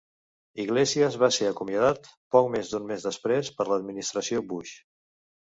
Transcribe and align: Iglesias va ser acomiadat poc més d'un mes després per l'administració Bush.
Iglesias 0.61 1.17
va 1.23 1.29
ser 1.35 1.49
acomiadat 1.49 2.09
poc 2.37 2.49
més 2.55 2.73
d'un 2.73 2.89
mes 2.93 3.07
després 3.11 3.55
per 3.59 3.69
l'administració 3.71 4.45
Bush. 4.55 4.77